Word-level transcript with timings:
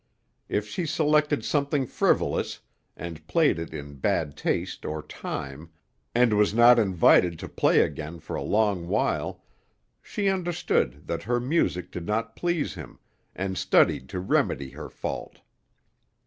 If 0.49 0.67
she 0.67 0.87
selected 0.87 1.45
something 1.45 1.85
frivolous, 1.85 2.59
and 2.97 3.27
played 3.27 3.59
it 3.59 3.71
in 3.71 3.97
bad 3.97 4.35
taste 4.35 4.83
or 4.83 5.03
time, 5.03 5.69
and 6.15 6.33
was 6.35 6.55
not 6.55 6.79
invited 6.79 7.37
to 7.37 7.47
play 7.47 7.81
again 7.81 8.19
for 8.19 8.35
a 8.35 8.41
long 8.41 8.87
while, 8.87 9.43
she 10.01 10.27
understood 10.27 11.05
that 11.05 11.21
her 11.21 11.39
music 11.39 11.91
did 11.91 12.07
not 12.07 12.35
please 12.35 12.73
him, 12.73 12.97
and 13.35 13.59
studied 13.59 14.09
to 14.09 14.19
remedy 14.19 14.71
her 14.71 14.89
fault. 14.89 15.37